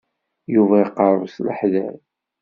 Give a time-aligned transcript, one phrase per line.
[0.53, 1.95] Yuba iqerreb s leḥder.